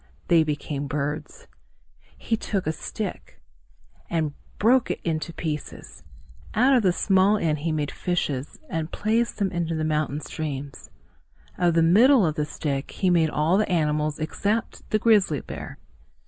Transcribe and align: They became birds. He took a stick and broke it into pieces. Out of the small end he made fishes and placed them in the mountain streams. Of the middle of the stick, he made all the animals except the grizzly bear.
They 0.29 0.43
became 0.43 0.87
birds. 0.87 1.45
He 2.17 2.35
took 2.35 2.65
a 2.65 2.71
stick 2.71 3.39
and 4.09 4.33
broke 4.57 4.89
it 4.89 4.99
into 5.03 5.31
pieces. 5.31 6.01
Out 6.55 6.73
of 6.73 6.81
the 6.81 6.91
small 6.91 7.37
end 7.37 7.59
he 7.59 7.71
made 7.71 7.91
fishes 7.91 8.57
and 8.67 8.91
placed 8.91 9.37
them 9.37 9.51
in 9.51 9.67
the 9.77 9.83
mountain 9.83 10.19
streams. 10.19 10.89
Of 11.55 11.75
the 11.75 11.83
middle 11.83 12.25
of 12.25 12.33
the 12.33 12.45
stick, 12.45 12.89
he 12.89 13.11
made 13.11 13.29
all 13.29 13.59
the 13.59 13.69
animals 13.71 14.17
except 14.17 14.89
the 14.89 14.97
grizzly 14.97 15.41
bear. 15.41 15.77